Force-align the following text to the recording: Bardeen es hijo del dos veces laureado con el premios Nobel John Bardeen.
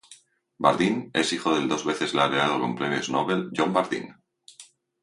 Bardeen 0.57 1.11
es 1.13 1.31
hijo 1.31 1.53
del 1.53 1.69
dos 1.69 1.85
veces 1.85 2.15
laureado 2.15 2.59
con 2.59 2.71
el 2.71 2.75
premios 2.75 3.11
Nobel 3.11 3.51
John 3.55 3.71
Bardeen. 3.71 4.15